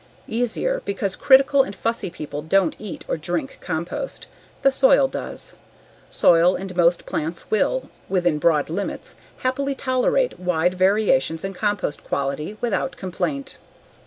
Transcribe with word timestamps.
Easier 0.27 0.81
because 0.83 1.15
critical 1.15 1.61
and 1.61 1.75
fussy 1.75 2.09
people 2.09 2.41
don't 2.41 2.75
eat 2.79 3.05
or 3.07 3.17
drink 3.17 3.59
compost, 3.61 4.25
the 4.63 4.71
soil 4.71 5.07
does; 5.07 5.53
soil 6.09 6.55
and 6.55 6.75
most 6.75 7.05
plants 7.05 7.51
will, 7.51 7.91
within 8.09 8.39
broad 8.39 8.67
limits, 8.67 9.15
happily 9.45 9.75
tolerate 9.75 10.39
wide 10.39 10.73
variations 10.73 11.43
in 11.43 11.53
compost 11.53 12.03
quality 12.03 12.57
without 12.61 12.97
complaint. 12.97 13.57